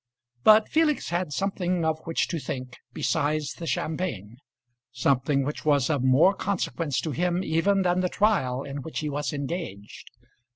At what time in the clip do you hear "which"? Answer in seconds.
2.05-2.27, 5.43-5.63, 8.81-9.01